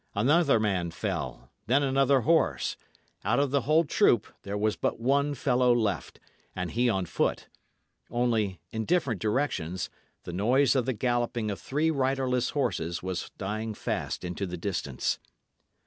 Another 0.15 0.59
man 0.59 0.89
fell; 0.89 1.51
then 1.67 1.83
another 1.83 2.21
horse; 2.21 2.75
out 3.23 3.37
of 3.37 3.51
the 3.51 3.61
whole 3.61 3.83
troop 3.83 4.25
there 4.41 4.57
was 4.57 4.75
but 4.75 4.99
one 4.99 5.35
fellow 5.35 5.71
left, 5.71 6.19
and 6.55 6.71
he 6.71 6.89
on 6.89 7.05
foot; 7.05 7.47
only, 8.09 8.59
in 8.71 8.83
different 8.85 9.21
directions, 9.21 9.91
the 10.23 10.33
noise 10.33 10.75
of 10.75 10.87
the 10.87 10.93
galloping 10.93 11.51
of 11.51 11.59
three 11.61 11.91
riderless 11.91 12.49
horses 12.49 13.03
was 13.03 13.29
dying 13.37 13.75
fast 13.75 14.23
into 14.25 14.47
the 14.47 14.57
distance. 14.57 15.19